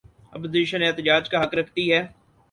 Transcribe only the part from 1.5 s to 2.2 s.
رکھتی ہے۔